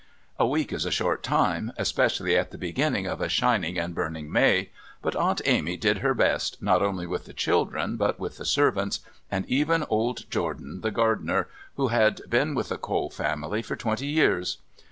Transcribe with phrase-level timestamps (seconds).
[0.39, 4.31] A week is a short time, especially at the beginning of a shining and burning
[4.31, 8.45] May, but Aunt Amy did her best not only with the children but with the
[8.45, 13.75] servants, and even old Jordan, the gardener, who had been with the Cole family for
[13.75, 14.57] twenty years.